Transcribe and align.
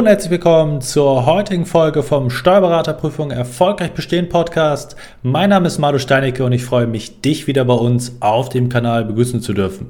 Und 0.00 0.06
herzlich 0.06 0.30
willkommen 0.30 0.80
zur 0.80 1.26
heutigen 1.26 1.66
Folge 1.66 2.02
vom 2.02 2.30
Steuerberaterprüfung 2.30 3.32
Erfolgreich 3.32 3.92
Bestehen 3.92 4.30
Podcast. 4.30 4.96
Mein 5.22 5.50
Name 5.50 5.66
ist 5.66 5.76
Madu 5.76 5.98
Steinecke 5.98 6.42
und 6.42 6.52
ich 6.52 6.64
freue 6.64 6.86
mich, 6.86 7.20
dich 7.20 7.46
wieder 7.46 7.66
bei 7.66 7.74
uns 7.74 8.16
auf 8.20 8.48
dem 8.48 8.70
Kanal 8.70 9.04
begrüßen 9.04 9.42
zu 9.42 9.52
dürfen. 9.52 9.88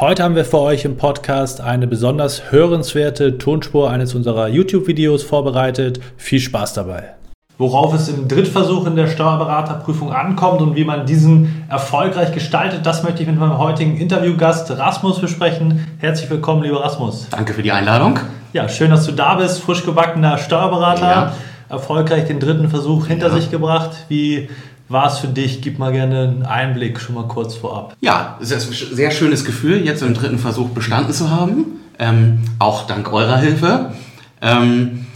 Heute 0.00 0.24
haben 0.24 0.34
wir 0.34 0.44
für 0.44 0.58
euch 0.58 0.84
im 0.84 0.96
Podcast 0.96 1.60
eine 1.60 1.86
besonders 1.86 2.50
hörenswerte 2.50 3.38
Tonspur 3.38 3.88
eines 3.92 4.12
unserer 4.16 4.48
YouTube-Videos 4.48 5.22
vorbereitet. 5.22 6.00
Viel 6.16 6.40
Spaß 6.40 6.72
dabei 6.72 7.17
worauf 7.58 7.92
es 7.92 8.08
im 8.08 8.28
Drittversuch 8.28 8.86
in 8.86 8.94
der 8.94 9.08
Steuerberaterprüfung 9.08 10.12
ankommt 10.12 10.62
und 10.62 10.76
wie 10.76 10.84
man 10.84 11.06
diesen 11.06 11.64
erfolgreich 11.68 12.32
gestaltet. 12.32 12.86
Das 12.86 13.02
möchte 13.02 13.22
ich 13.22 13.28
mit 13.28 13.38
meinem 13.38 13.58
heutigen 13.58 13.96
Interviewgast 13.96 14.70
Rasmus 14.70 15.20
besprechen. 15.20 15.84
Herzlich 15.98 16.30
willkommen, 16.30 16.62
lieber 16.62 16.84
Rasmus. 16.84 17.26
Danke 17.30 17.52
für 17.52 17.62
die 17.62 17.72
Einladung. 17.72 18.20
Ja, 18.52 18.68
schön, 18.68 18.90
dass 18.92 19.04
du 19.06 19.12
da 19.12 19.34
bist. 19.34 19.60
Frisch 19.60 19.84
gebackener 19.84 20.38
Steuerberater. 20.38 21.10
Ja. 21.10 21.32
Erfolgreich 21.68 22.26
den 22.26 22.38
dritten 22.38 22.70
Versuch 22.70 23.08
hinter 23.08 23.28
ja. 23.28 23.34
sich 23.34 23.50
gebracht. 23.50 23.90
Wie 24.08 24.48
war 24.88 25.08
es 25.08 25.18
für 25.18 25.26
dich? 25.26 25.60
Gib 25.60 25.80
mal 25.80 25.90
gerne 25.90 26.28
einen 26.28 26.42
Einblick 26.44 27.00
schon 27.00 27.16
mal 27.16 27.26
kurz 27.26 27.56
vorab. 27.56 27.96
Ja, 28.00 28.38
es 28.40 28.52
ist 28.52 28.68
ein 28.68 28.96
sehr 28.96 29.10
schönes 29.10 29.44
Gefühl, 29.44 29.84
jetzt 29.84 30.02
im 30.02 30.14
dritten 30.14 30.38
Versuch 30.38 30.68
bestanden 30.70 31.12
zu 31.12 31.30
haben. 31.30 31.80
Ähm, 31.98 32.38
auch 32.60 32.86
dank 32.86 33.12
eurer 33.12 33.36
Hilfe. 33.36 33.92
Ähm, 34.40 35.06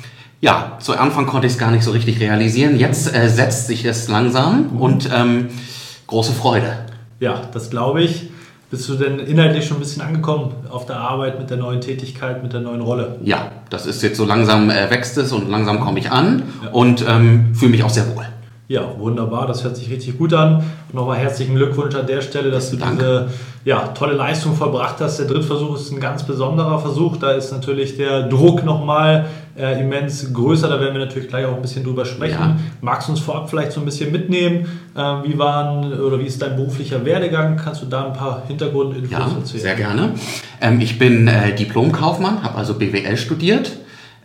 ja, 0.42 0.76
zu 0.80 0.98
Anfang 0.98 1.26
konnte 1.26 1.46
ich 1.46 1.54
es 1.54 1.58
gar 1.58 1.70
nicht 1.70 1.84
so 1.84 1.92
richtig 1.92 2.20
realisieren. 2.20 2.76
Jetzt 2.76 3.14
äh, 3.14 3.28
setzt 3.28 3.68
sich 3.68 3.84
es 3.84 4.08
langsam 4.08 4.76
und 4.78 5.08
ähm, 5.14 5.48
große 6.08 6.32
Freude. 6.32 6.78
Ja, 7.20 7.42
das 7.54 7.70
glaube 7.70 8.02
ich. 8.02 8.28
Bist 8.68 8.88
du 8.88 8.94
denn 8.94 9.20
inhaltlich 9.20 9.66
schon 9.66 9.76
ein 9.76 9.80
bisschen 9.80 10.02
angekommen 10.02 10.52
auf 10.70 10.86
der 10.86 10.96
Arbeit 10.96 11.38
mit 11.38 11.50
der 11.50 11.58
neuen 11.58 11.80
Tätigkeit, 11.80 12.42
mit 12.42 12.54
der 12.54 12.60
neuen 12.60 12.80
Rolle? 12.80 13.18
Ja, 13.22 13.52
das 13.70 13.86
ist 13.86 14.02
jetzt 14.02 14.16
so 14.16 14.24
langsam 14.24 14.68
äh, 14.68 14.90
wächst 14.90 15.16
es 15.16 15.30
und 15.30 15.48
langsam 15.48 15.78
komme 15.78 16.00
ich 16.00 16.10
an 16.10 16.42
ja. 16.64 16.70
und 16.70 17.04
ähm, 17.08 17.54
fühle 17.54 17.70
mich 17.70 17.84
auch 17.84 17.90
sehr 17.90 18.16
wohl. 18.16 18.26
Ja, 18.66 18.82
wunderbar, 18.98 19.46
das 19.46 19.62
hört 19.64 19.76
sich 19.76 19.90
richtig 19.90 20.16
gut 20.16 20.32
an. 20.32 20.64
Nochmal 20.92 21.18
herzlichen 21.18 21.54
Glückwunsch 21.54 21.94
an 21.94 22.06
der 22.06 22.22
Stelle, 22.22 22.50
dass 22.50 22.70
du 22.70 22.78
Danke. 22.78 22.96
diese 22.96 23.28
ja, 23.64 23.88
tolle 23.88 24.14
Leistung 24.14 24.56
vollbracht 24.56 24.96
hast. 25.00 25.18
Der 25.18 25.26
Drittversuch 25.26 25.76
ist 25.76 25.92
ein 25.92 26.00
ganz 26.00 26.22
besonderer 26.22 26.78
Versuch. 26.78 27.18
Da 27.18 27.32
ist 27.32 27.52
natürlich 27.52 27.98
der 27.98 28.22
Druck 28.28 28.64
nochmal 28.64 29.26
äh, 29.56 29.80
immens 29.80 30.32
größer. 30.32 30.68
Da 30.68 30.80
werden 30.80 30.94
wir 30.94 31.04
natürlich 31.04 31.28
gleich 31.28 31.46
auch 31.46 31.56
ein 31.56 31.62
bisschen 31.62 31.84
drüber 31.84 32.04
sprechen. 32.04 32.38
Ja. 32.40 32.56
Magst 32.80 33.08
du 33.08 33.12
uns 33.12 33.20
vorab 33.20 33.50
vielleicht 33.50 33.72
so 33.72 33.80
ein 33.80 33.84
bisschen 33.84 34.12
mitnehmen? 34.12 34.66
Äh, 34.94 34.98
wie 34.98 35.38
waren 35.38 35.92
oder 35.92 36.18
wie 36.18 36.26
ist 36.26 36.40
dein 36.40 36.56
beruflicher 36.56 37.04
Werdegang? 37.04 37.56
Kannst 37.56 37.82
du 37.82 37.86
da 37.86 38.06
ein 38.06 38.12
paar 38.12 38.44
Hintergrundinfos 38.46 39.10
ja, 39.10 39.18
erzählen? 39.18 39.62
Sehr 39.62 39.74
gerne. 39.74 40.14
Ähm, 40.60 40.80
ich 40.80 40.98
bin 40.98 41.28
äh, 41.28 41.54
Diplomkaufmann, 41.54 42.42
habe 42.42 42.56
also 42.56 42.74
BWL 42.74 43.16
studiert 43.16 43.72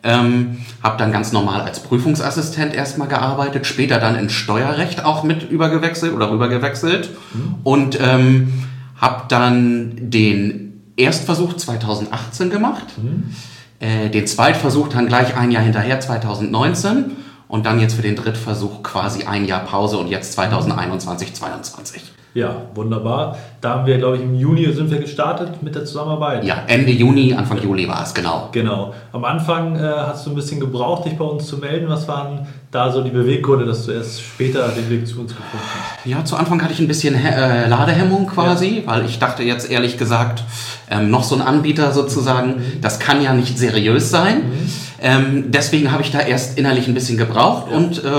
ähm, 0.03 0.58
habe 0.83 0.98
dann 0.98 1.11
ganz 1.11 1.31
normal 1.31 1.61
als 1.61 1.81
Prüfungsassistent 1.81 2.73
erstmal 2.73 3.08
gearbeitet, 3.08 3.66
später 3.66 4.00
dann 4.00 4.16
in 4.16 4.30
Steuerrecht 4.30 5.03
auch 5.03 5.23
mit 5.23 5.50
übergewechselt 5.50 6.14
oder 6.14 6.31
rübergewechselt 6.31 7.09
mhm. 7.33 7.55
und 7.64 8.00
ähm, 8.00 8.53
habe 8.95 9.23
dann 9.28 10.09
den 10.09 10.81
Erstversuch 10.95 11.53
2018 11.53 12.50
gemacht, 12.50 12.86
mhm. 12.98 13.36
Äh, 13.80 14.09
den 14.09 14.28
Zweitversuch 14.28 14.89
dann 14.89 15.08
gleich 15.08 15.36
ein 15.36 15.52
Jahr 15.52 15.64
hinterher 15.64 16.00
2019 16.00 17.17
und 17.47 17.66
dann 17.66 17.80
jetzt 17.80 17.94
für 17.94 18.02
den 18.02 18.16
Drittversuch 18.16 18.83
quasi 18.83 19.23
ein 19.23 19.45
Jahr 19.45 19.61
Pause 19.61 19.97
und 19.97 20.08
jetzt 20.08 20.33
2021, 20.33 21.33
2022. 21.33 22.02
Ja, 22.37 22.67
wunderbar. 22.75 23.36
Da 23.61 23.71
haben 23.71 23.87
wir, 23.87 23.98
glaube 23.98 24.17
ich, 24.17 24.21
im 24.21 24.36
Juni 24.36 24.71
sind 24.71 24.92
wir 24.92 24.99
gestartet 24.99 25.64
mit 25.64 25.73
der 25.73 25.86
Zusammenarbeit. 25.86 26.43
Ja, 26.43 26.65
Ende 26.67 26.92
Juni, 26.92 27.33
Anfang 27.33 27.59
Juli 27.64 27.87
war 27.87 28.03
es, 28.03 28.14
genau. 28.14 28.49
Genau. 28.52 28.93
Am 29.11 29.25
Anfang 29.25 29.75
äh, 29.75 29.80
hast 29.80 30.27
du 30.27 30.30
ein 30.30 30.36
bisschen 30.36 30.59
gebraucht, 30.59 31.05
dich 31.05 31.17
bei 31.17 31.25
uns 31.25 31.48
zu 31.48 31.58
melden. 31.58 31.89
Was 31.89 32.08
waren 32.08 32.45
da 32.70 32.92
so 32.92 33.02
die 33.02 33.09
Beweggründe, 33.09 33.65
dass 33.65 33.87
du 33.87 33.92
erst 33.92 34.21
später 34.21 34.67
den 34.67 34.87
Weg 34.87 35.08
zu 35.08 35.20
uns 35.20 35.36
gefunden 35.36 35.65
hast? 35.65 36.05
Ja, 36.05 36.23
zu 36.25 36.36
Anfang 36.36 36.61
hatte 36.61 36.73
ich 36.73 36.80
ein 36.80 36.87
bisschen 36.87 37.15
äh, 37.15 37.67
Ladehemmung 37.67 38.27
quasi, 38.27 38.83
ja. 38.86 38.92
weil 38.92 39.05
ich 39.05 39.17
dachte 39.17 39.42
jetzt 39.42 39.71
ehrlich 39.71 39.98
gesagt, 39.98 40.43
ähm, 40.92 41.09
noch 41.09 41.23
so 41.23 41.33
ein 41.33 41.42
Anbieter 41.42 41.92
sozusagen, 41.92 42.58
mhm. 42.58 42.81
das 42.83 42.99
kann 42.99 43.19
ja 43.19 43.33
nicht 43.33 43.58
seriös 43.58 44.11
sein. 44.11 44.43
Mhm. 44.43 44.69
Ähm, 45.02 45.45
deswegen 45.48 45.92
habe 45.92 46.04
ich 46.04 46.11
da 46.11 46.19
erst 46.19 46.59
innerlich 46.59 46.87
ein 46.87 46.93
bisschen 46.93 47.17
gebraucht 47.17 47.71
ja. 47.71 47.77
und 47.77 48.04
äh, 48.04 48.09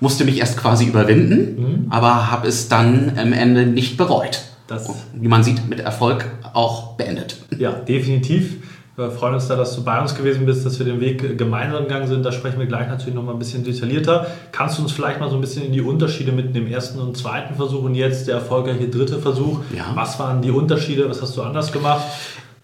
musste 0.00 0.24
mich 0.24 0.38
erst 0.38 0.56
quasi 0.56 0.86
überwinden, 0.86 1.56
mhm. 1.60 1.86
aber 1.90 2.30
habe 2.30 2.48
es 2.48 2.68
dann 2.68 3.12
am 3.18 3.32
Ende 3.32 3.66
nicht 3.66 3.96
bereut. 3.96 4.40
Das 4.66 4.90
wie 5.14 5.28
man 5.28 5.44
sieht, 5.44 5.68
mit 5.68 5.80
Erfolg 5.80 6.26
auch 6.52 6.94
beendet. 6.96 7.36
Ja, 7.56 7.70
definitiv. 7.72 8.56
Wir 8.96 9.10
freuen 9.10 9.34
uns 9.34 9.46
da, 9.46 9.56
dass 9.56 9.76
du 9.76 9.84
bei 9.84 10.00
uns 10.00 10.14
gewesen 10.14 10.46
bist, 10.46 10.64
dass 10.64 10.78
wir 10.78 10.86
den 10.86 11.00
Weg 11.00 11.36
gemeinsam 11.36 11.84
gegangen 11.84 12.08
sind. 12.08 12.24
Da 12.24 12.32
sprechen 12.32 12.58
wir 12.58 12.64
gleich 12.64 12.88
natürlich 12.88 13.14
noch 13.14 13.22
mal 13.22 13.32
ein 13.32 13.38
bisschen 13.38 13.62
detaillierter. 13.62 14.26
Kannst 14.52 14.78
du 14.78 14.82
uns 14.82 14.92
vielleicht 14.92 15.20
mal 15.20 15.28
so 15.28 15.34
ein 15.34 15.42
bisschen 15.42 15.66
in 15.66 15.72
die 15.72 15.82
Unterschiede 15.82 16.32
mit 16.32 16.56
dem 16.56 16.66
ersten 16.66 16.98
und 16.98 17.14
zweiten 17.14 17.56
Versuch 17.56 17.84
und 17.84 17.94
jetzt 17.94 18.26
der 18.26 18.36
erfolgreiche 18.36 18.88
dritte 18.88 19.18
Versuch? 19.18 19.60
Ja. 19.76 19.84
Was 19.94 20.18
waren 20.18 20.40
die 20.40 20.50
Unterschiede? 20.50 21.10
Was 21.10 21.20
hast 21.20 21.36
du 21.36 21.42
anders 21.42 21.72
gemacht? 21.72 22.04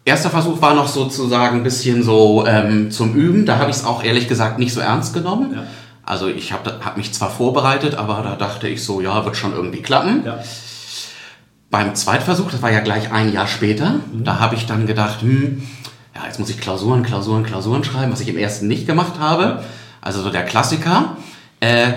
Erster 0.06 0.30
Versuch 0.30 0.60
war 0.62 0.74
noch 0.74 0.88
sozusagen 0.88 1.58
ein 1.58 1.62
bisschen 1.62 2.02
so 2.02 2.46
ähm, 2.46 2.90
zum 2.90 3.14
Üben. 3.14 3.44
Da 3.44 3.58
habe 3.58 3.70
ich 3.70 3.76
es 3.76 3.84
auch 3.84 4.02
ehrlich 4.02 4.26
gesagt 4.26 4.58
nicht 4.58 4.72
so 4.72 4.80
ernst 4.80 5.12
genommen. 5.12 5.52
Ja. 5.54 5.64
Also 6.12 6.28
ich 6.28 6.52
habe 6.52 6.78
hab 6.84 6.98
mich 6.98 7.14
zwar 7.14 7.30
vorbereitet, 7.30 7.94
aber 7.94 8.22
da 8.22 8.36
dachte 8.36 8.68
ich 8.68 8.84
so, 8.84 9.00
ja, 9.00 9.24
wird 9.24 9.34
schon 9.34 9.54
irgendwie 9.54 9.80
klappen. 9.80 10.22
Ja. 10.26 10.40
Beim 11.70 11.94
Zweitversuch, 11.94 12.50
das 12.50 12.60
war 12.60 12.70
ja 12.70 12.80
gleich 12.80 13.10
ein 13.10 13.32
Jahr 13.32 13.46
später, 13.46 13.92
mhm. 14.12 14.22
da 14.22 14.38
habe 14.38 14.54
ich 14.54 14.66
dann 14.66 14.86
gedacht, 14.86 15.22
hm, 15.22 15.62
ja, 16.14 16.26
jetzt 16.26 16.38
muss 16.38 16.50
ich 16.50 16.60
Klausuren, 16.60 17.02
Klausuren, 17.02 17.44
Klausuren 17.44 17.82
schreiben, 17.82 18.12
was 18.12 18.20
ich 18.20 18.28
im 18.28 18.36
ersten 18.36 18.68
nicht 18.68 18.86
gemacht 18.86 19.14
habe. 19.20 19.64
Also 20.02 20.20
so 20.20 20.28
der 20.28 20.44
Klassiker. 20.44 21.16
Äh, 21.60 21.92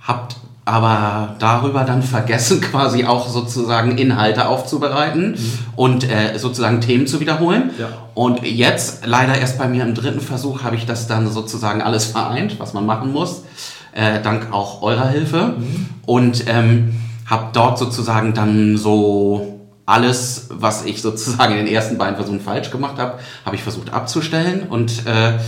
habt 0.00 0.36
aber 0.68 1.36
darüber 1.38 1.84
dann 1.84 2.02
vergessen, 2.02 2.60
quasi 2.70 3.04
auch 3.04 3.28
sozusagen 3.28 3.96
Inhalte 3.96 4.46
aufzubereiten 4.46 5.30
mhm. 5.30 5.52
und 5.76 6.04
äh, 6.04 6.38
sozusagen 6.38 6.82
Themen 6.82 7.06
zu 7.06 7.20
wiederholen. 7.20 7.70
Ja. 7.78 7.88
Und 8.14 8.44
jetzt, 8.44 9.06
leider 9.06 9.38
erst 9.38 9.58
bei 9.58 9.66
mir 9.66 9.82
im 9.84 9.94
dritten 9.94 10.20
Versuch, 10.20 10.62
habe 10.62 10.76
ich 10.76 10.84
das 10.84 11.06
dann 11.06 11.30
sozusagen 11.30 11.80
alles 11.80 12.04
vereint, 12.04 12.60
was 12.60 12.74
man 12.74 12.84
machen 12.84 13.12
muss, 13.12 13.44
äh, 13.92 14.20
dank 14.20 14.52
auch 14.52 14.82
eurer 14.82 15.08
Hilfe. 15.08 15.54
Mhm. 15.58 15.88
Und 16.04 16.44
ähm, 16.48 16.94
habe 17.24 17.46
dort 17.54 17.78
sozusagen 17.78 18.34
dann 18.34 18.76
so 18.76 19.60
alles, 19.86 20.48
was 20.50 20.84
ich 20.84 21.00
sozusagen 21.00 21.52
in 21.52 21.64
den 21.64 21.74
ersten 21.74 21.96
beiden 21.96 22.16
Versuchen 22.16 22.40
falsch 22.40 22.70
gemacht 22.70 22.98
habe, 22.98 23.18
habe 23.46 23.56
ich 23.56 23.62
versucht 23.62 23.90
abzustellen 23.94 24.66
und 24.68 25.06
äh, 25.06 25.38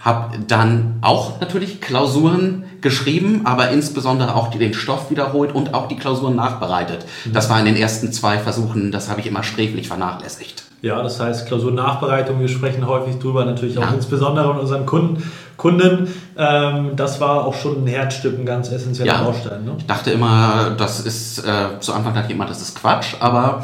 habe 0.00 0.38
dann 0.46 0.98
auch 1.02 1.40
natürlich 1.40 1.80
Klausuren 1.80 2.64
geschrieben, 2.80 3.42
aber 3.44 3.70
insbesondere 3.70 4.34
auch 4.34 4.48
den 4.50 4.72
Stoff 4.72 5.10
wiederholt 5.10 5.54
und 5.54 5.74
auch 5.74 5.88
die 5.88 5.96
Klausuren 5.96 6.36
nachbereitet. 6.36 7.04
Mhm. 7.24 7.32
Das 7.34 7.50
war 7.50 7.58
in 7.58 7.66
den 7.66 7.76
ersten 7.76 8.12
zwei 8.12 8.38
Versuchen, 8.38 8.92
das 8.92 9.10
habe 9.10 9.20
ich 9.20 9.26
immer 9.26 9.42
sträflich 9.42 9.88
vernachlässigt. 9.88 10.64
Ja, 10.82 11.02
das 11.02 11.20
heißt 11.20 11.46
Klausurnachbereitung, 11.46 12.40
wir 12.40 12.48
sprechen 12.48 12.86
häufig 12.86 13.18
drüber, 13.18 13.44
natürlich 13.44 13.76
auch 13.76 13.82
ja. 13.82 13.92
insbesondere 13.92 14.54
mit 14.54 14.62
unseren 14.62 14.86
Kunden. 14.86 15.30
Kunden 15.58 16.08
ähm, 16.38 16.92
das 16.96 17.20
war 17.20 17.44
auch 17.44 17.52
schon 17.52 17.84
ein 17.84 17.86
Herzstück, 17.86 18.38
ein 18.38 18.46
ganz 18.46 18.72
essentieller 18.72 19.12
ja. 19.12 19.22
Baustein. 19.22 19.66
Ne? 19.66 19.74
Ich 19.76 19.86
dachte 19.86 20.10
immer, 20.10 20.70
das 20.78 21.00
ist, 21.00 21.40
äh, 21.40 21.78
zu 21.80 21.92
Anfang 21.92 22.14
dachte 22.14 22.28
ich 22.28 22.34
immer, 22.34 22.46
das 22.46 22.62
ist 22.62 22.80
Quatsch, 22.80 23.16
aber 23.20 23.62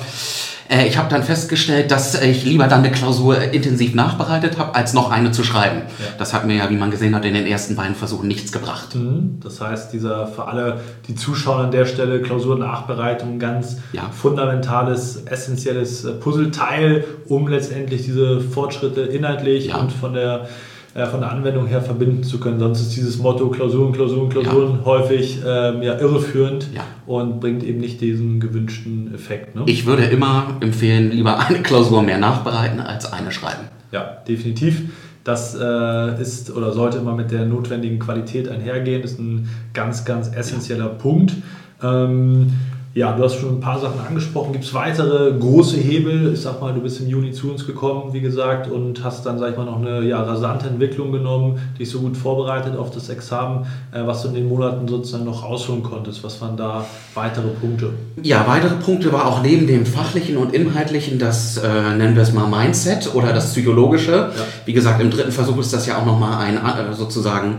äh, 0.68 0.86
ich 0.86 0.98
habe 0.98 1.08
dann 1.08 1.22
festgestellt, 1.22 1.90
dass 1.90 2.20
ich 2.20 2.44
lieber 2.44 2.66
dann 2.66 2.80
eine 2.80 2.90
Klausur 2.90 3.40
intensiv 3.40 3.94
nachbereitet 3.94 4.58
habe, 4.58 4.74
als 4.74 4.94
noch 4.94 5.10
eine 5.10 5.30
zu 5.30 5.44
schreiben. 5.44 5.82
Ja. 5.98 6.06
Das 6.18 6.34
hat 6.34 6.46
mir 6.46 6.56
ja, 6.56 6.70
wie 6.70 6.76
man 6.76 6.90
gesehen 6.90 7.14
hat, 7.14 7.24
in 7.24 7.34
den 7.34 7.46
ersten 7.46 7.76
beiden 7.76 7.94
Versuchen 7.94 8.28
nichts 8.28 8.52
gebracht. 8.52 8.94
Mhm. 8.94 9.38
Das 9.42 9.60
heißt, 9.60 9.92
dieser 9.92 10.26
für 10.26 10.46
alle, 10.46 10.80
die 11.08 11.14
Zuschauer 11.14 11.58
an 11.58 11.70
der 11.70 11.86
Stelle, 11.86 12.20
Klausurnachbereitung, 12.20 13.38
ganz 13.38 13.78
ja. 13.92 14.10
fundamentales, 14.10 15.24
essentielles 15.24 16.04
äh, 16.04 16.12
Puzzleteil, 16.12 17.04
um 17.28 17.48
letztendlich 17.48 18.04
diese 18.04 18.40
Fortschritte 18.40 19.02
inhaltlich 19.02 19.68
ja. 19.68 19.76
und 19.76 19.92
von 19.92 20.14
der 20.14 20.48
äh, 20.96 21.04
von 21.06 21.20
der 21.20 21.30
Anwendung 21.30 21.66
her 21.66 21.82
verbinden 21.82 22.22
zu 22.22 22.40
können. 22.40 22.58
Sonst 22.58 22.80
ist 22.80 22.96
dieses 22.96 23.18
Motto 23.18 23.50
Klausuren, 23.50 23.92
Klausuren, 23.92 24.30
Klausuren 24.30 24.78
ja. 24.78 24.84
häufig 24.86 25.40
ähm, 25.46 25.82
ja, 25.82 25.98
irreführend 25.98 26.68
ja. 26.74 26.84
und 27.06 27.38
bringt 27.38 27.62
eben 27.64 27.80
nicht 27.80 28.00
diesen 28.00 28.40
gewünschten 28.40 29.14
Effekt. 29.14 29.54
Ne? 29.54 29.64
Ich 29.66 29.84
würde 29.84 30.04
immer 30.04 30.56
empfehlen, 30.60 31.10
lieber 31.10 31.38
eine 31.38 31.60
Klausur 31.60 32.02
mehr 32.02 32.16
nachbereiten 32.16 32.80
als 32.80 33.12
eine 33.12 33.30
schreiben. 33.30 33.68
Ja, 33.92 34.22
definitiv. 34.26 34.84
Das 35.22 35.54
äh, 35.54 36.22
ist 36.22 36.56
oder 36.56 36.72
sollte 36.72 36.96
immer 36.96 37.14
mit 37.14 37.30
der 37.30 37.44
notwendigen 37.44 37.98
Qualität 37.98 38.48
einhergehen. 38.48 39.02
Das 39.02 39.12
ist 39.12 39.20
ein 39.20 39.50
ganz, 39.74 40.06
ganz 40.06 40.34
essentieller 40.34 40.88
Punkt. 40.88 41.34
Ähm, 41.82 42.54
Ja, 42.96 43.12
du 43.12 43.22
hast 43.24 43.34
schon 43.34 43.58
ein 43.58 43.60
paar 43.60 43.78
Sachen 43.78 44.00
angesprochen. 44.00 44.52
Gibt 44.52 44.64
es 44.64 44.72
weitere 44.72 45.30
große 45.38 45.76
Hebel? 45.76 46.32
Ich 46.32 46.40
sag 46.40 46.62
mal, 46.62 46.72
du 46.72 46.80
bist 46.80 46.98
im 46.98 47.08
Juni 47.08 47.30
zu 47.30 47.50
uns 47.50 47.66
gekommen, 47.66 48.14
wie 48.14 48.22
gesagt, 48.22 48.70
und 48.70 49.04
hast 49.04 49.26
dann, 49.26 49.38
sag 49.38 49.50
ich 49.50 49.56
mal, 49.58 49.66
noch 49.66 49.82
eine 49.82 50.00
ja, 50.00 50.22
rasante 50.22 50.66
Entwicklung 50.66 51.12
genommen, 51.12 51.58
dich 51.78 51.90
so 51.90 52.00
gut 52.00 52.16
vorbereitet 52.16 52.74
auf 52.74 52.90
das 52.90 53.10
Examen, 53.10 53.66
äh, 53.92 54.06
was 54.06 54.22
du 54.22 54.28
in 54.28 54.34
den 54.34 54.48
Monaten 54.48 54.88
sozusagen 54.88 55.26
noch 55.26 55.44
rausholen 55.44 55.82
konntest. 55.82 56.24
Was 56.24 56.40
waren 56.40 56.56
da 56.56 56.86
weitere 57.12 57.48
Punkte? 57.48 57.90
Ja, 58.22 58.46
weitere 58.46 58.76
Punkte 58.76 59.12
war 59.12 59.26
auch 59.26 59.42
neben 59.42 59.66
dem 59.66 59.84
fachlichen 59.84 60.38
und 60.38 60.54
inhaltlichen 60.54 61.18
das, 61.18 61.58
äh, 61.58 61.68
nennen 61.98 62.14
wir 62.14 62.22
es 62.22 62.32
mal 62.32 62.48
Mindset 62.48 63.14
oder 63.14 63.34
das 63.34 63.52
psychologische. 63.52 64.12
Ja. 64.12 64.30
Wie 64.64 64.72
gesagt, 64.72 65.02
im 65.02 65.10
dritten 65.10 65.32
Versuch 65.32 65.58
ist 65.58 65.70
das 65.70 65.84
ja 65.84 65.98
auch 65.98 66.06
nochmal 66.06 66.38
ein, 66.38 66.56
äh, 66.56 66.94
sozusagen 66.94 67.58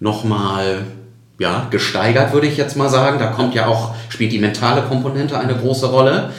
nochmal 0.00 0.78
ja, 1.42 1.66
gesteigert, 1.70 2.32
würde 2.32 2.46
ich 2.46 2.56
jetzt 2.56 2.76
mal 2.76 2.88
sagen. 2.88 3.18
Da 3.18 3.26
kommt 3.26 3.54
ja 3.54 3.66
auch, 3.66 3.94
spielt 4.08 4.32
die 4.32 4.38
mentale 4.38 4.82
Komponente 4.82 5.38
eine 5.38 5.54
große 5.54 5.86
Rolle. 5.86 6.30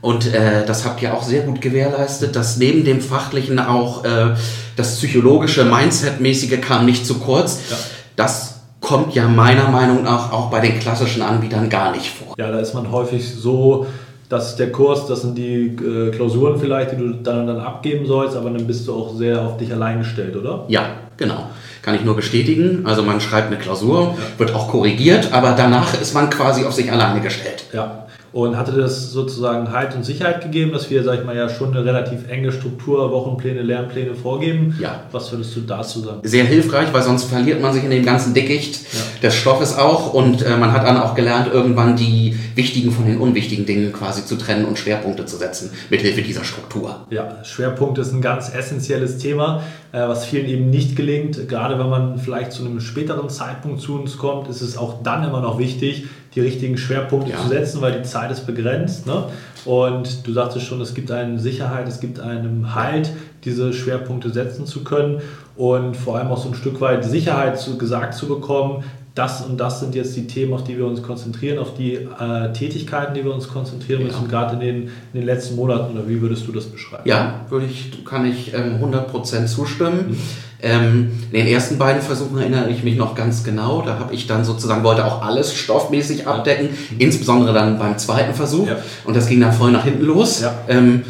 Und 0.00 0.32
äh, 0.34 0.66
das 0.66 0.84
habt 0.84 1.00
ihr 1.00 1.14
auch 1.14 1.22
sehr 1.22 1.42
gut 1.42 1.60
gewährleistet, 1.60 2.36
dass 2.36 2.56
neben 2.56 2.84
dem 2.84 3.00
Fachlichen 3.00 3.58
auch 3.58 4.04
äh, 4.04 4.34
das 4.76 4.96
psychologische, 4.96 5.64
Mindset-mäßige 5.64 6.60
kam 6.60 6.84
nicht 6.84 7.06
zu 7.06 7.18
kurz. 7.18 7.60
Ja. 7.70 7.76
Das 8.16 8.60
kommt 8.80 9.14
ja 9.14 9.26
meiner 9.28 9.68
Meinung 9.68 10.02
nach 10.04 10.32
auch 10.32 10.50
bei 10.50 10.60
den 10.60 10.78
klassischen 10.78 11.22
Anbietern 11.22 11.68
gar 11.68 11.92
nicht 11.92 12.10
vor. 12.10 12.34
Ja, 12.36 12.50
da 12.50 12.58
ist 12.58 12.74
man 12.74 12.90
häufig 12.90 13.32
so, 13.34 13.86
dass 14.28 14.56
der 14.56 14.70
Kurs, 14.70 15.06
das 15.06 15.22
sind 15.22 15.38
die 15.38 15.66
äh, 15.66 16.10
Klausuren 16.10 16.60
vielleicht, 16.60 16.92
die 16.92 16.96
du 16.96 17.12
dann 17.12 17.40
und 17.40 17.46
dann 17.46 17.60
abgeben 17.60 18.06
sollst, 18.06 18.36
aber 18.36 18.50
dann 18.50 18.66
bist 18.66 18.86
du 18.86 18.94
auch 18.94 19.14
sehr 19.14 19.40
auf 19.40 19.56
dich 19.56 19.72
allein 19.72 19.98
gestellt, 19.98 20.36
oder? 20.36 20.64
Ja, 20.68 20.90
genau. 21.16 21.48
Kann 21.80 21.94
ich 21.94 22.04
nur 22.04 22.16
bestätigen. 22.16 22.84
Also 22.84 23.02
man 23.02 23.20
schreibt 23.20 23.46
eine 23.46 23.56
Klausur, 23.56 24.14
ja. 24.16 24.38
wird 24.38 24.54
auch 24.54 24.68
korrigiert, 24.68 25.32
aber 25.32 25.54
danach 25.56 25.98
ist 25.98 26.12
man 26.12 26.28
quasi 26.28 26.64
auf 26.64 26.74
sich 26.74 26.92
alleine 26.92 27.20
gestellt. 27.20 27.64
Ja. 27.72 28.06
Und 28.32 28.56
hatte 28.58 28.72
das 28.72 29.10
sozusagen 29.10 29.72
Halt 29.72 29.94
und 29.94 30.04
Sicherheit 30.04 30.42
gegeben, 30.42 30.72
dass 30.72 30.90
wir, 30.90 31.02
sag 31.02 31.20
ich 31.20 31.24
mal, 31.24 31.36
ja 31.36 31.48
schon 31.48 31.74
eine 31.74 31.84
relativ 31.84 32.28
enge 32.28 32.52
Struktur, 32.52 33.10
Wochenpläne, 33.10 33.62
Lernpläne 33.62 34.14
vorgeben? 34.14 34.76
Ja. 34.80 35.02
Was 35.12 35.32
würdest 35.32 35.56
du 35.56 35.60
dazu 35.60 36.00
sagen? 36.00 36.20
Sehr 36.24 36.44
hilfreich, 36.44 36.92
weil 36.92 37.02
sonst 37.02 37.24
verliert 37.24 37.62
man 37.62 37.72
sich 37.72 37.84
in 37.84 37.90
dem 37.90 38.04
ganzen 38.04 38.34
Dickicht 38.34 38.80
ja. 38.92 39.00
des 39.22 39.34
Stoffes 39.34 39.78
auch 39.78 40.12
und 40.12 40.42
äh, 40.42 40.56
man 40.56 40.72
hat 40.72 40.86
dann 40.86 40.98
auch 40.98 41.14
gelernt, 41.14 41.50
irgendwann 41.52 41.96
die 41.96 42.36
wichtigen 42.54 42.90
von 42.90 43.06
den 43.06 43.18
unwichtigen 43.18 43.64
Dingen 43.64 43.92
quasi 43.92 44.26
zu 44.26 44.36
trennen 44.36 44.66
und 44.66 44.78
Schwerpunkte 44.78 45.24
zu 45.24 45.36
setzen, 45.36 45.70
mithilfe 45.88 46.22
dieser 46.22 46.44
Struktur. 46.44 47.06
Ja, 47.10 47.42
Schwerpunkt 47.44 47.98
ist 47.98 48.12
ein 48.12 48.20
ganz 48.20 48.52
essentielles 48.54 49.18
Thema, 49.18 49.62
äh, 49.92 50.00
was 50.00 50.26
vielen 50.26 50.46
eben 50.46 50.68
nicht 50.68 50.96
gelingt. 50.96 51.48
Gerade 51.48 51.78
wenn 51.78 51.88
man 51.88 52.18
vielleicht 52.18 52.52
zu 52.52 52.64
einem 52.64 52.80
späteren 52.80 53.30
Zeitpunkt 53.30 53.80
zu 53.80 53.98
uns 53.98 54.18
kommt, 54.18 54.48
ist 54.48 54.60
es 54.60 54.76
auch 54.76 55.02
dann 55.02 55.24
immer 55.24 55.40
noch 55.40 55.58
wichtig, 55.58 56.08
die 56.38 56.44
richtigen 56.44 56.78
Schwerpunkte 56.78 57.32
ja. 57.32 57.38
zu 57.38 57.48
setzen, 57.48 57.80
weil 57.80 57.92
die 57.92 58.02
Zeit 58.02 58.30
ist 58.30 58.46
begrenzt. 58.46 59.06
Ne? 59.06 59.24
Und 59.64 60.24
du 60.24 60.32
sagtest 60.32 60.66
schon, 60.66 60.80
es 60.80 60.94
gibt 60.94 61.10
eine 61.10 61.38
Sicherheit, 61.40 61.88
es 61.88 61.98
gibt 61.98 62.20
einen 62.20 62.76
Halt, 62.76 63.10
diese 63.44 63.72
Schwerpunkte 63.72 64.30
setzen 64.30 64.64
zu 64.64 64.84
können 64.84 65.20
und 65.56 65.96
vor 65.96 66.16
allem 66.16 66.28
auch 66.28 66.40
so 66.40 66.48
ein 66.48 66.54
Stück 66.54 66.80
weit 66.80 67.04
Sicherheit 67.04 67.58
zu, 67.58 67.76
gesagt 67.76 68.14
zu 68.14 68.28
bekommen, 68.28 68.84
das 69.18 69.42
und 69.42 69.58
das 69.58 69.80
sind 69.80 69.94
jetzt 69.96 70.14
die 70.14 70.26
Themen, 70.26 70.54
auf 70.54 70.62
die 70.62 70.78
wir 70.78 70.86
uns 70.86 71.02
konzentrieren, 71.02 71.58
auf 71.58 71.74
die 71.74 71.94
äh, 71.94 72.52
Tätigkeiten, 72.52 73.14
die 73.14 73.24
wir 73.24 73.34
uns 73.34 73.48
konzentrieren 73.48 74.04
müssen, 74.04 74.22
ja. 74.22 74.28
gerade 74.28 74.54
in 74.54 74.60
den, 74.60 74.82
in 75.12 75.20
den 75.20 75.24
letzten 75.24 75.56
Monaten. 75.56 75.96
Oder 75.96 76.08
wie 76.08 76.20
würdest 76.20 76.46
du 76.46 76.52
das 76.52 76.66
beschreiben? 76.66 77.02
Ja, 77.04 77.40
würde 77.48 77.66
ich, 77.66 78.04
kann 78.04 78.24
ich 78.24 78.54
ähm, 78.54 78.76
100% 78.80 79.46
zustimmen. 79.46 80.10
Mhm. 80.10 80.16
Ähm, 80.60 81.12
in 81.32 81.38
den 81.44 81.46
ersten 81.48 81.78
beiden 81.78 82.00
Versuchen 82.00 82.38
erinnere 82.38 82.70
ich 82.70 82.84
mich 82.84 82.96
noch 82.96 83.16
ganz 83.16 83.42
genau. 83.42 83.82
Da 83.82 83.98
habe 83.98 84.14
ich 84.14 84.28
dann 84.28 84.44
sozusagen, 84.44 84.84
wollte 84.84 85.04
auch 85.04 85.22
alles 85.22 85.52
stoffmäßig 85.52 86.28
abdecken, 86.28 86.68
mhm. 86.68 86.96
insbesondere 87.00 87.52
dann 87.52 87.78
beim 87.78 87.98
zweiten 87.98 88.34
Versuch. 88.34 88.68
Ja. 88.68 88.76
Und 89.04 89.16
das 89.16 89.28
ging 89.28 89.40
dann 89.40 89.52
voll 89.52 89.72
nach 89.72 89.84
hinten 89.84 90.04
los. 90.04 90.42
Ja. 90.42 90.54
Ähm, 90.68 91.02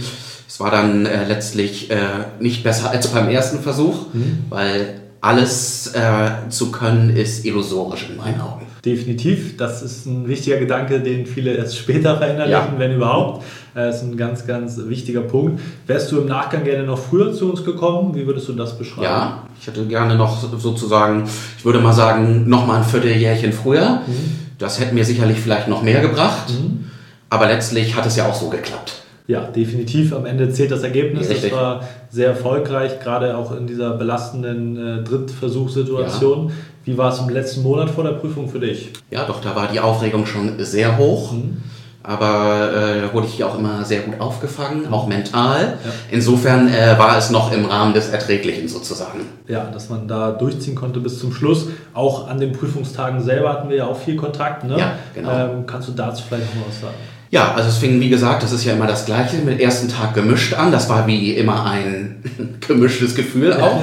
es 0.46 0.58
war 0.60 0.70
dann 0.70 1.04
äh, 1.04 1.26
letztlich 1.26 1.90
äh, 1.90 1.96
nicht 2.40 2.64
besser 2.64 2.90
als 2.90 3.08
beim 3.08 3.28
ersten 3.28 3.60
Versuch, 3.60 4.06
mhm. 4.14 4.44
weil 4.48 5.00
alles 5.20 5.92
äh, 5.94 6.48
zu 6.48 6.70
können, 6.70 7.10
ist 7.10 7.44
illusorisch 7.44 8.08
in 8.10 8.16
meinen 8.16 8.40
Augen. 8.40 8.66
Definitiv, 8.84 9.56
das 9.56 9.82
ist 9.82 10.06
ein 10.06 10.28
wichtiger 10.28 10.56
Gedanke, 10.58 11.00
den 11.00 11.26
viele 11.26 11.54
erst 11.54 11.76
später 11.76 12.16
verinnerlichen, 12.16 12.74
ja. 12.74 12.78
wenn 12.78 12.94
überhaupt. 12.94 13.44
Das 13.74 13.96
ist 13.96 14.02
ein 14.02 14.16
ganz, 14.16 14.46
ganz 14.46 14.78
wichtiger 14.86 15.20
Punkt. 15.20 15.60
Wärst 15.86 16.10
du 16.10 16.20
im 16.20 16.26
Nachgang 16.26 16.64
gerne 16.64 16.84
noch 16.84 16.98
früher 16.98 17.32
zu 17.32 17.50
uns 17.50 17.64
gekommen? 17.64 18.14
Wie 18.14 18.26
würdest 18.26 18.48
du 18.48 18.52
das 18.52 18.78
beschreiben? 18.78 19.04
Ja, 19.04 19.42
ich 19.60 19.66
hätte 19.66 19.84
gerne 19.86 20.14
noch 20.14 20.40
sozusagen, 20.58 21.28
ich 21.58 21.64
würde 21.64 21.80
mal 21.80 21.92
sagen, 21.92 22.48
noch 22.48 22.66
mal 22.66 22.78
ein 22.78 22.84
Vierteljährchen 22.84 23.52
früher. 23.52 24.02
Mhm. 24.06 24.38
Das 24.58 24.80
hätte 24.80 24.94
mir 24.94 25.04
sicherlich 25.04 25.38
vielleicht 25.38 25.68
noch 25.68 25.82
mehr 25.82 26.00
gebracht. 26.00 26.50
Mhm. 26.50 26.86
Aber 27.30 27.46
letztlich 27.46 27.94
hat 27.94 28.06
es 28.06 28.16
ja 28.16 28.26
auch 28.26 28.34
so 28.34 28.48
geklappt. 28.48 28.97
Ja, 29.28 29.42
definitiv. 29.42 30.14
Am 30.14 30.24
Ende 30.24 30.50
zählt 30.50 30.70
das 30.70 30.82
Ergebnis. 30.82 31.28
Richtig. 31.28 31.50
Das 31.50 31.60
war 31.60 31.84
sehr 32.08 32.28
erfolgreich, 32.28 32.98
gerade 32.98 33.36
auch 33.36 33.54
in 33.54 33.66
dieser 33.66 33.90
belastenden 33.90 34.76
äh, 34.76 35.04
Drittversuchssituation. 35.04 36.48
Ja. 36.48 36.54
Wie 36.86 36.96
war 36.96 37.12
es 37.12 37.18
im 37.18 37.28
letzten 37.28 37.62
Monat 37.62 37.90
vor 37.90 38.04
der 38.04 38.12
Prüfung 38.12 38.48
für 38.48 38.58
dich? 38.58 38.90
Ja, 39.10 39.26
doch, 39.26 39.42
da 39.42 39.54
war 39.54 39.68
die 39.70 39.80
Aufregung 39.80 40.24
schon 40.24 40.54
sehr 40.64 40.96
hoch. 40.96 41.32
Mhm. 41.32 41.58
Aber 42.02 42.72
äh, 42.72 43.02
da 43.02 43.12
wurde 43.12 43.26
ich 43.26 43.44
auch 43.44 43.58
immer 43.58 43.84
sehr 43.84 44.00
gut 44.00 44.18
aufgefangen, 44.18 44.90
auch 44.90 45.06
mental. 45.06 45.76
Ja. 45.84 45.90
Insofern 46.10 46.68
äh, 46.68 46.98
war 46.98 47.18
es 47.18 47.28
noch 47.28 47.52
im 47.52 47.66
Rahmen 47.66 47.92
des 47.92 48.08
Erträglichen 48.08 48.66
sozusagen. 48.66 49.20
Ja, 49.46 49.68
dass 49.70 49.90
man 49.90 50.08
da 50.08 50.30
durchziehen 50.30 50.74
konnte 50.74 51.00
bis 51.00 51.18
zum 51.18 51.34
Schluss. 51.34 51.66
Auch 51.92 52.28
an 52.28 52.40
den 52.40 52.52
Prüfungstagen 52.52 53.20
selber 53.20 53.52
hatten 53.52 53.68
wir 53.68 53.76
ja 53.76 53.86
auch 53.86 53.98
viel 53.98 54.16
Kontakt. 54.16 54.64
Ne? 54.64 54.78
Ja, 54.78 54.92
genau. 55.14 55.30
Ähm, 55.30 55.66
kannst 55.66 55.88
du 55.88 55.92
dazu 55.92 56.24
vielleicht 56.26 56.54
noch 56.56 56.66
was 56.66 56.80
sagen? 56.80 56.94
Ja, 57.30 57.52
also 57.54 57.68
es 57.68 57.78
fing, 57.78 58.00
wie 58.00 58.08
gesagt, 58.08 58.42
das 58.42 58.52
ist 58.52 58.64
ja 58.64 58.72
immer 58.72 58.86
das 58.86 59.04
Gleiche, 59.04 59.36
mit 59.38 59.60
ersten 59.60 59.88
Tag 59.88 60.14
gemischt 60.14 60.54
an. 60.54 60.72
Das 60.72 60.88
war 60.88 61.06
wie 61.06 61.32
immer 61.34 61.66
ein 61.66 62.22
gemischtes 62.66 63.14
Gefühl 63.14 63.52
auch. 63.52 63.82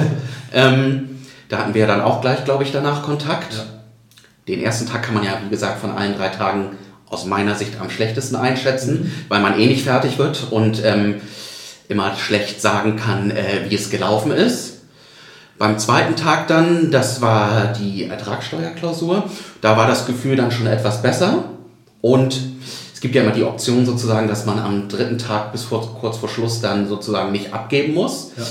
ähm, 0.52 1.10
da 1.48 1.58
hatten 1.58 1.74
wir 1.74 1.86
dann 1.86 2.00
auch 2.00 2.20
gleich, 2.20 2.44
glaube 2.44 2.64
ich, 2.64 2.72
danach 2.72 3.02
Kontakt. 3.02 3.54
Ja. 3.54 3.64
Den 4.48 4.62
ersten 4.62 4.88
Tag 4.88 5.02
kann 5.02 5.14
man 5.14 5.24
ja, 5.24 5.38
wie 5.44 5.50
gesagt, 5.50 5.80
von 5.80 5.90
allen 5.92 6.16
drei 6.16 6.28
Tagen 6.28 6.70
aus 7.08 7.24
meiner 7.24 7.54
Sicht 7.54 7.80
am 7.80 7.90
schlechtesten 7.90 8.36
einschätzen, 8.36 8.94
mhm. 8.94 9.12
weil 9.28 9.40
man 9.40 9.58
eh 9.58 9.66
nicht 9.66 9.84
fertig 9.84 10.18
wird 10.18 10.48
und 10.50 10.84
ähm, 10.84 11.16
immer 11.88 12.16
schlecht 12.16 12.60
sagen 12.60 12.96
kann, 12.96 13.30
äh, 13.30 13.66
wie 13.68 13.74
es 13.74 13.90
gelaufen 13.90 14.32
ist. 14.32 14.82
Beim 15.58 15.78
zweiten 15.78 16.16
Tag 16.16 16.48
dann, 16.48 16.90
das 16.90 17.22
war 17.22 17.72
die 17.72 18.04
Ertragssteuerklausur, 18.04 19.30
da 19.60 19.76
war 19.76 19.86
das 19.86 20.06
Gefühl 20.06 20.36
dann 20.36 20.50
schon 20.50 20.66
etwas 20.66 21.00
besser 21.00 21.44
und 22.02 22.55
es 22.96 23.02
gibt 23.02 23.14
ja 23.14 23.22
immer 23.22 23.32
die 23.32 23.44
Option 23.44 23.84
sozusagen, 23.84 24.26
dass 24.26 24.46
man 24.46 24.58
am 24.58 24.88
dritten 24.88 25.18
Tag 25.18 25.52
bis 25.52 25.64
vor, 25.64 25.98
kurz 26.00 26.16
vor 26.16 26.30
Schluss 26.30 26.62
dann 26.62 26.88
sozusagen 26.88 27.30
nicht 27.30 27.52
abgeben 27.52 27.92
muss. 27.92 28.32
Ja. 28.38 28.44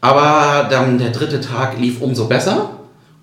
Aber 0.00 0.68
dann 0.68 0.98
der 0.98 1.10
dritte 1.10 1.40
Tag 1.40 1.80
lief 1.80 2.00
umso 2.00 2.26
besser. 2.26 2.70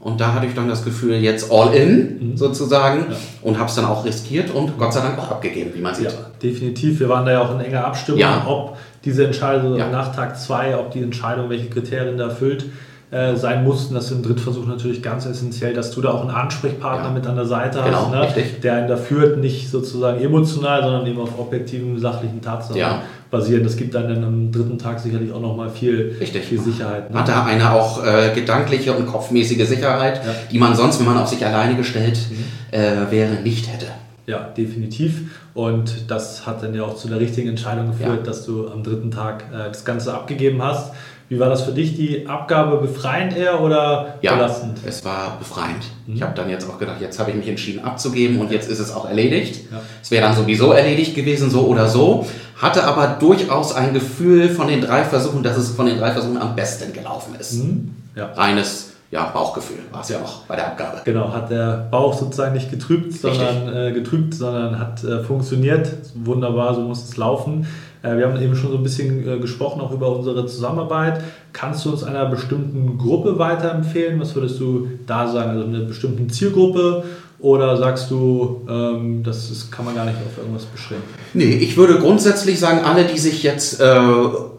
Und 0.02 0.20
da 0.20 0.34
hatte 0.34 0.48
ich 0.48 0.56
dann 0.56 0.68
das 0.68 0.84
Gefühl, 0.84 1.16
jetzt 1.16 1.50
all 1.50 1.74
in 1.74 2.32
mhm. 2.32 2.38
sozusagen 2.38 3.06
ja. 3.10 3.16
und 3.42 3.58
habe 3.58 3.70
es 3.70 3.76
dann 3.76 3.86
auch 3.86 4.04
riskiert 4.04 4.54
und 4.54 4.78
Gott 4.78 4.92
sei 4.92 5.00
Dank 5.00 5.18
auch 5.18 5.32
abgegeben, 5.32 5.72
wie 5.74 5.80
man 5.80 5.96
sieht. 5.96 6.08
Ja, 6.08 6.18
definitiv. 6.44 7.00
Wir 7.00 7.08
waren 7.08 7.26
da 7.26 7.32
ja 7.32 7.42
auch 7.42 7.54
in 7.54 7.62
enger 7.62 7.86
Abstimmung, 7.86 8.20
ja. 8.20 8.44
ob 8.46 8.76
diese 9.06 9.26
Entscheidung 9.26 9.78
nach 9.78 10.14
Tag 10.14 10.38
2, 10.38 10.78
ob 10.78 10.92
die 10.92 11.02
Entscheidung, 11.02 11.50
welche 11.50 11.70
Kriterien 11.70 12.18
da 12.18 12.26
erfüllt, 12.26 12.66
äh, 13.12 13.36
sein 13.36 13.64
mussten. 13.64 13.96
Das 13.96 14.06
ist 14.06 14.12
im 14.12 14.22
Drittversuch 14.22 14.68
natürlich 14.68 15.02
ganz 15.02 15.26
essentiell, 15.26 15.74
dass 15.74 15.90
du 15.90 16.00
da 16.02 16.12
auch 16.12 16.22
einen 16.22 16.30
Ansprechpartner 16.30 17.08
ja. 17.08 17.12
mit 17.12 17.26
an 17.26 17.36
der 17.36 17.46
Seite 17.46 17.82
genau, 17.84 18.14
hast, 18.14 18.36
ne? 18.38 18.44
der 18.62 18.76
einen 18.76 18.88
da 18.88 18.98
führt, 18.98 19.40
nicht 19.40 19.72
sozusagen 19.72 20.22
emotional, 20.22 20.84
sondern 20.84 21.08
eben 21.08 21.20
auf 21.20 21.40
objektiven, 21.40 21.98
sachlichen 21.98 22.40
Tatsachen 22.40 22.78
ja. 22.78 23.02
basieren. 23.32 23.64
Das 23.64 23.78
gibt 23.78 23.96
dann 23.96 24.24
am 24.24 24.52
dritten 24.52 24.78
Tag 24.78 25.00
sicherlich 25.00 25.32
auch 25.32 25.42
nochmal 25.42 25.72
viel, 25.72 26.18
Richtig. 26.20 26.46
viel 26.46 26.60
Sicherheit. 26.60 27.12
Ne? 27.12 27.20
Hat 27.20 27.28
da 27.28 27.46
einer 27.46 27.74
auch 27.74 28.06
äh, 28.06 28.32
gedankliche 28.36 28.94
und 28.94 29.08
kopfmäßige 29.08 29.68
Sicherheit, 29.68 30.22
ja. 30.24 30.32
die 30.52 30.60
man 30.60 30.76
sonst, 30.76 31.00
wenn 31.00 31.08
man 31.08 31.18
auf 31.18 31.30
sich 31.30 31.44
alleine 31.44 31.76
gestellt 31.76 32.20
mhm. 32.30 32.78
äh, 32.78 33.12
wäre, 33.12 33.42
nicht 33.44 33.74
hätte. 33.74 33.88
Ja, 34.28 34.50
definitiv. 34.56 35.32
Und 35.60 36.10
das 36.10 36.46
hat 36.46 36.64
dann 36.64 36.74
ja 36.74 36.84
auch 36.84 36.96
zu 36.96 37.10
der 37.10 37.20
richtigen 37.20 37.50
Entscheidung 37.50 37.88
geführt, 37.88 38.26
dass 38.26 38.46
du 38.46 38.70
am 38.70 38.82
dritten 38.82 39.12
Tag 39.12 39.44
äh, 39.52 39.68
das 39.68 39.84
Ganze 39.84 40.14
abgegeben 40.14 40.64
hast. 40.64 40.94
Wie 41.28 41.38
war 41.38 41.50
das 41.50 41.64
für 41.64 41.74
dich, 41.74 41.98
die 41.98 42.28
Abgabe 42.28 42.78
befreiend 42.78 43.36
eher 43.36 43.60
oder 43.60 44.14
ja, 44.22 44.36
belastend? 44.36 44.78
es 44.86 45.04
war 45.04 45.38
befreiend. 45.38 45.84
Mhm. 46.08 46.16
Ich 46.16 46.22
habe 46.22 46.34
dann 46.34 46.50
jetzt 46.50 46.66
auch 46.70 46.80
gedacht, 46.80 47.02
jetzt 47.02 47.20
habe 47.20 47.32
ich 47.32 47.36
mich 47.36 47.50
entschieden 47.50 47.84
abzugeben 47.84 48.40
und 48.40 48.54
jetzt 48.54 48.70
ist 48.70 48.80
es 48.80 48.94
auch 48.94 49.06
erledigt. 49.06 49.70
Ja. 49.70 49.82
Es 50.02 50.10
wäre 50.12 50.26
dann 50.26 50.34
sowieso 50.34 50.72
erledigt 50.72 51.14
gewesen, 51.14 51.50
so 51.50 51.68
oder 51.68 51.90
so. 51.90 52.26
Hatte 52.56 52.86
aber 52.86 53.18
durchaus 53.20 53.76
ein 53.76 53.94
Gefühl 53.94 54.48
von 54.48 54.70
den 54.70 54.80
drei 54.80 55.04
Versuchen, 55.04 55.44
dass 55.44 55.58
es 55.58 55.72
von 55.72 55.88
den 55.88 55.98
drei 55.98 56.12
Versuchen 56.12 56.38
am 56.38 56.56
besten 56.56 56.94
gelaufen 56.94 57.36
ist. 57.38 57.56
Mhm. 57.56 57.96
Ja. 58.16 58.32
Reines 58.32 58.89
ja, 59.12 59.26
Bauchgefühl 59.34 59.80
war 59.92 60.02
es 60.02 60.10
ja 60.10 60.20
auch 60.20 60.44
bei 60.44 60.56
der 60.56 60.68
Abgabe. 60.68 61.02
Genau, 61.04 61.34
hat 61.34 61.50
der 61.50 61.88
Bauch 61.90 62.14
sozusagen 62.14 62.54
nicht 62.54 62.70
getrübt, 62.70 63.14
sondern 63.14 63.76
äh, 63.76 63.92
getrübt, 63.92 64.36
sondern 64.36 64.78
hat 64.78 65.04
äh, 65.04 65.24
funktioniert. 65.24 65.90
Wunderbar, 66.14 66.76
so 66.76 66.82
muss 66.82 67.04
es 67.04 67.18
laufen. 67.18 67.66
Äh, 68.04 68.18
wir 68.18 68.28
haben 68.28 68.40
eben 68.40 68.56
schon 68.56 68.70
so 68.72 68.78
ein 68.78 68.84
bisschen 68.84 69.28
äh, 69.28 69.40
gesprochen 69.40 69.82
auch 69.82 69.92
über 69.92 70.16
unsere 70.16 70.46
Zusammenarbeit. 70.46 71.22
Kannst 71.54 71.86
du 71.86 71.92
uns 71.92 72.04
einer 72.04 72.28
bestimmten 72.28 73.00
Gruppe 73.00 73.40
weiterempfehlen? 73.40 74.20
Was 74.20 74.36
würdest 74.36 74.60
du 74.60 74.88
da 75.08 75.28
sagen? 75.28 75.52
Also 75.52 75.64
eine 75.66 75.80
bestimmte 75.80 76.28
Zielgruppe 76.28 77.04
Oder 77.40 77.78
sagst 77.78 78.12
du, 78.12 78.68
ähm, 78.70 79.24
das 79.24 79.50
ist, 79.50 79.72
kann 79.72 79.86
man 79.86 79.96
gar 79.96 80.06
nicht 80.06 80.18
auf 80.18 80.38
irgendwas 80.38 80.66
beschränken? 80.66 81.08
Nee, 81.34 81.56
ich 81.56 81.78
würde 81.78 81.98
grundsätzlich 81.98 82.60
sagen, 82.60 82.82
alle, 82.86 83.06
die 83.06 83.18
sich 83.18 83.44
jetzt 83.44 83.80
äh, 83.80 84.00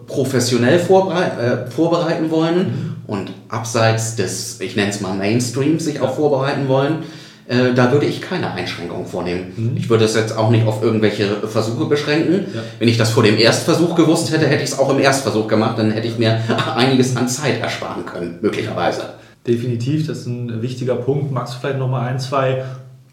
professionell 0.07 0.79
vorberei 0.79 1.27
äh, 1.27 1.71
vorbereiten 1.71 2.31
wollen 2.31 2.57
mhm. 2.57 2.91
Und 3.11 3.33
abseits 3.49 4.15
des, 4.15 4.61
ich 4.61 4.77
nenne 4.77 4.91
es 4.91 5.01
mal 5.01 5.15
Mainstreams, 5.15 5.85
sich 5.85 6.01
auch 6.01 6.15
vorbereiten 6.15 6.69
wollen, 6.69 7.03
äh, 7.49 7.75
da 7.75 7.91
würde 7.91 8.07
ich 8.07 8.21
keine 8.21 8.53
Einschränkungen 8.53 9.05
vornehmen. 9.05 9.53
Mhm. 9.57 9.77
Ich 9.77 9.91
würde 9.91 10.05
es 10.05 10.15
jetzt 10.15 10.39
auch 10.39 10.49
nicht 10.49 10.65
auf 10.65 10.81
irgendwelche 10.81 11.49
Versuche 11.49 11.87
beschränken. 11.87 12.47
Ja. 12.55 12.61
Wenn 12.79 12.87
ich 12.87 12.99
das 12.99 13.11
vor 13.11 13.25
dem 13.25 13.37
Erstversuch 13.37 13.97
gewusst 13.97 14.33
hätte, 14.33 14.47
hätte 14.47 14.63
ich 14.63 14.71
es 14.71 14.79
auch 14.79 14.91
im 14.91 15.01
Erstversuch 15.01 15.49
gemacht, 15.49 15.77
dann 15.77 15.91
hätte 15.91 16.07
ich 16.07 16.19
mir 16.19 16.41
einiges 16.77 17.17
an 17.17 17.27
Zeit 17.27 17.61
ersparen 17.61 18.07
können, 18.07 18.39
möglicherweise. 18.43 19.15
Definitiv, 19.45 20.07
das 20.07 20.19
ist 20.19 20.27
ein 20.27 20.63
wichtiger 20.63 20.95
Punkt. 20.95 21.33
Magst 21.33 21.55
du 21.55 21.59
vielleicht 21.59 21.81
noch 21.81 21.89
mal 21.89 22.07
ein, 22.07 22.21
zwei 22.21 22.63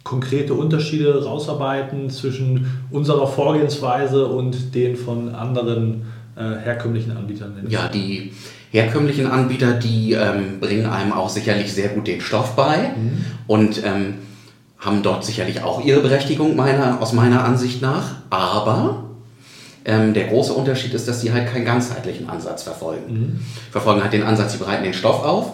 konkrete 0.03 0.53
Unterschiede 0.53 1.25
rausarbeiten 1.25 2.11
zwischen 2.11 2.67
unserer 2.91 3.25
Vorgehensweise 3.25 4.27
und 4.27 4.75
den 4.75 4.95
von 4.95 5.33
anderen 5.33 6.03
äh, 6.35 6.41
herkömmlichen 6.41 7.17
Anbietern? 7.17 7.65
Ja, 7.67 7.87
die 7.87 8.33
herkömmlichen 8.77 9.27
Anbieter, 9.27 9.73
die 9.73 10.13
ähm, 10.13 10.59
bringen 10.59 10.85
einem 10.85 11.11
auch 11.11 11.29
sicherlich 11.29 11.73
sehr 11.73 11.89
gut 11.89 12.07
den 12.07 12.21
Stoff 12.21 12.55
bei 12.55 12.91
mhm. 12.95 13.25
und 13.47 13.83
ähm, 13.83 14.15
haben 14.79 15.01
dort 15.01 15.25
sicherlich 15.25 15.63
auch 15.63 15.83
ihre 15.83 16.01
Berechtigung 16.01 16.55
meiner, 16.55 17.01
aus 17.01 17.11
meiner 17.13 17.43
Ansicht 17.43 17.81
nach. 17.81 18.17
Aber 18.29 19.05
ähm, 19.85 20.13
der 20.13 20.27
große 20.27 20.53
Unterschied 20.53 20.93
ist, 20.93 21.07
dass 21.07 21.21
sie 21.21 21.33
halt 21.33 21.51
keinen 21.51 21.65
ganzheitlichen 21.65 22.29
Ansatz 22.29 22.63
verfolgen. 22.63 23.13
Mhm. 23.13 23.39
Verfolgen 23.71 24.01
halt 24.01 24.13
den 24.13 24.23
Ansatz, 24.23 24.53
sie 24.53 24.59
bereiten 24.59 24.83
den 24.83 24.93
Stoff 24.93 25.23
auf, 25.23 25.53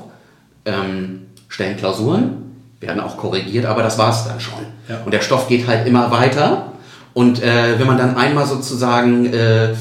ähm, 0.65 1.27
stellen 1.47 1.77
Klausuren, 1.77 2.43
werden 2.81 2.99
auch 2.99 3.15
korrigiert, 3.15 3.65
aber 3.65 3.83
das 3.83 3.97
war 3.97 4.11
es 4.11 4.25
dann 4.25 4.39
schon. 4.39 4.59
Ja. 4.89 5.01
Und 5.05 5.13
der 5.13 5.21
Stoff 5.21 5.47
geht 5.47 5.67
halt 5.67 5.87
immer 5.87 6.11
weiter. 6.11 6.73
Und 7.13 7.41
äh, 7.41 7.79
wenn 7.79 7.87
man 7.87 7.97
dann 7.97 8.17
einmal 8.17 8.45
sozusagen 8.45 9.31
äh, 9.31 9.73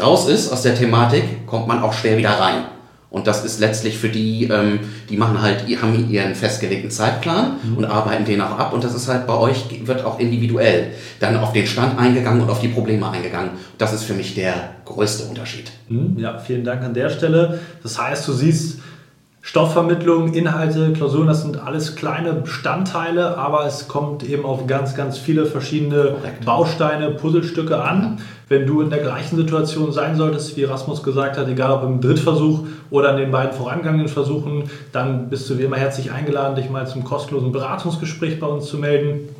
raus 0.00 0.28
ist 0.28 0.50
aus 0.50 0.62
der 0.62 0.74
Thematik, 0.74 1.46
kommt 1.46 1.68
man 1.68 1.82
auch 1.82 1.92
schwer 1.92 2.16
wieder 2.16 2.30
rein. 2.30 2.64
Und 3.10 3.26
das 3.26 3.42
ist 3.42 3.58
letztlich 3.58 3.96
für 3.96 4.10
die, 4.10 4.44
ähm, 4.44 4.80
die 5.08 5.16
machen 5.16 5.40
halt, 5.40 5.64
haben 5.80 6.10
ihren 6.10 6.34
festgelegten 6.34 6.90
Zeitplan 6.90 7.56
mhm. 7.62 7.78
und 7.78 7.84
arbeiten 7.86 8.26
den 8.26 8.42
auch 8.42 8.58
ab. 8.58 8.74
Und 8.74 8.84
das 8.84 8.94
ist 8.94 9.08
halt 9.08 9.26
bei 9.26 9.34
euch, 9.34 9.64
wird 9.86 10.04
auch 10.04 10.18
individuell 10.18 10.92
dann 11.18 11.36
auf 11.36 11.52
den 11.52 11.66
Stand 11.66 11.98
eingegangen 11.98 12.42
und 12.42 12.50
auf 12.50 12.60
die 12.60 12.68
Probleme 12.68 13.08
eingegangen. 13.08 13.52
Das 13.78 13.94
ist 13.94 14.04
für 14.04 14.12
mich 14.12 14.34
der 14.34 14.74
größte 14.84 15.24
Unterschied. 15.24 15.70
Mhm. 15.88 16.18
Ja, 16.18 16.38
vielen 16.38 16.64
Dank 16.64 16.82
an 16.82 16.92
der 16.92 17.08
Stelle. 17.08 17.60
Das 17.82 17.98
heißt, 17.98 18.28
du 18.28 18.32
siehst, 18.32 18.80
Stoffvermittlung, 19.48 20.34
Inhalte, 20.34 20.92
Klausuren, 20.92 21.26
das 21.26 21.40
sind 21.40 21.58
alles 21.58 21.96
kleine 21.96 22.34
Bestandteile, 22.34 23.38
aber 23.38 23.64
es 23.64 23.88
kommt 23.88 24.22
eben 24.22 24.44
auf 24.44 24.66
ganz, 24.66 24.94
ganz 24.94 25.16
viele 25.16 25.46
verschiedene 25.46 26.16
Korrekt. 26.20 26.44
Bausteine, 26.44 27.12
Puzzlestücke 27.12 27.82
an. 27.82 28.18
Wenn 28.50 28.66
du 28.66 28.82
in 28.82 28.90
der 28.90 28.98
gleichen 28.98 29.36
Situation 29.36 29.90
sein 29.90 30.16
solltest, 30.16 30.58
wie 30.58 30.64
Rasmus 30.64 31.02
gesagt 31.02 31.38
hat, 31.38 31.48
egal 31.48 31.72
ob 31.72 31.82
im 31.82 32.02
Drittversuch 32.02 32.64
oder 32.90 33.12
in 33.12 33.16
den 33.16 33.30
beiden 33.30 33.54
vorangegangenen 33.54 34.08
Versuchen, 34.08 34.64
dann 34.92 35.30
bist 35.30 35.48
du 35.48 35.56
wie 35.56 35.62
immer 35.62 35.78
herzlich 35.78 36.12
eingeladen, 36.12 36.54
dich 36.54 36.68
mal 36.68 36.86
zum 36.86 37.04
kostenlosen 37.04 37.50
Beratungsgespräch 37.50 38.38
bei 38.38 38.46
uns 38.46 38.66
zu 38.66 38.76
melden 38.76 39.30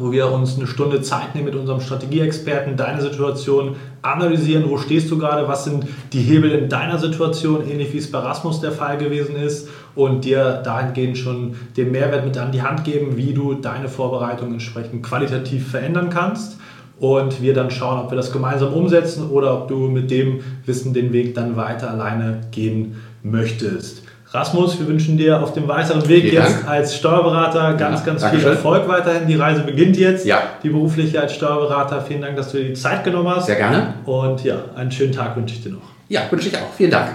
wo 0.00 0.12
wir 0.12 0.32
uns 0.32 0.56
eine 0.56 0.66
Stunde 0.66 1.02
Zeit 1.02 1.34
nehmen 1.34 1.44
mit 1.44 1.54
unserem 1.54 1.82
Strategieexperten, 1.82 2.78
deine 2.78 3.02
Situation 3.02 3.76
analysieren, 4.02 4.68
wo 4.68 4.78
stehst 4.78 5.10
du 5.10 5.18
gerade, 5.18 5.46
was 5.48 5.64
sind 5.64 5.84
die 6.12 6.20
Hebel 6.20 6.50
in 6.52 6.68
deiner 6.68 6.98
Situation, 6.98 7.68
ähnlich 7.68 7.92
wie 7.92 7.98
es 7.98 8.10
bei 8.10 8.18
Rasmus 8.18 8.60
der 8.60 8.72
Fall 8.72 8.98
gewesen 8.98 9.36
ist 9.36 9.68
und 9.94 10.24
dir 10.24 10.60
dahingehend 10.64 11.18
schon 11.18 11.54
den 11.76 11.92
Mehrwert 11.92 12.24
mit 12.24 12.38
an 12.38 12.52
die 12.52 12.62
Hand 12.62 12.84
geben, 12.84 13.16
wie 13.16 13.34
du 13.34 13.54
deine 13.54 13.88
Vorbereitung 13.88 14.52
entsprechend 14.52 15.02
qualitativ 15.02 15.70
verändern 15.70 16.10
kannst 16.10 16.58
und 16.98 17.42
wir 17.42 17.54
dann 17.54 17.70
schauen, 17.70 17.98
ob 17.98 18.10
wir 18.10 18.16
das 18.16 18.32
gemeinsam 18.32 18.72
umsetzen 18.72 19.30
oder 19.30 19.54
ob 19.54 19.68
du 19.68 19.88
mit 19.88 20.10
dem 20.10 20.40
Wissen 20.66 20.92
den 20.92 21.12
Weg 21.12 21.34
dann 21.34 21.56
weiter 21.56 21.90
alleine 21.90 22.42
gehen 22.50 22.96
möchtest. 23.22 24.02
Rasmus, 24.32 24.78
wir 24.78 24.86
wünschen 24.86 25.18
dir 25.18 25.42
auf 25.42 25.54
dem 25.54 25.66
weiteren 25.66 26.06
Weg 26.08 26.22
Vielen 26.22 26.34
jetzt 26.34 26.58
Dank. 26.58 26.68
als 26.68 26.94
Steuerberater 26.94 27.74
ganz, 27.74 28.00
ja, 28.00 28.06
ganz 28.06 28.24
viel 28.24 28.44
Erfolg 28.44 28.86
weiterhin. 28.86 29.26
Die 29.26 29.34
Reise 29.34 29.62
beginnt 29.62 29.96
jetzt. 29.96 30.24
Ja. 30.24 30.42
Die 30.62 30.68
berufliche 30.68 31.20
als 31.20 31.34
Steuerberater. 31.34 32.00
Vielen 32.00 32.22
Dank, 32.22 32.36
dass 32.36 32.52
du 32.52 32.58
dir 32.58 32.68
die 32.68 32.74
Zeit 32.74 33.02
genommen 33.02 33.28
hast. 33.28 33.46
Sehr 33.46 33.56
gerne. 33.56 33.94
Und 34.04 34.44
ja, 34.44 34.56
einen 34.76 34.92
schönen 34.92 35.12
Tag 35.12 35.34
wünsche 35.36 35.56
ich 35.56 35.64
dir 35.64 35.70
noch. 35.70 35.82
Ja, 36.08 36.22
wünsche 36.30 36.48
ich 36.48 36.56
auch. 36.56 36.72
Vielen 36.76 36.92
Dank. 36.92 37.10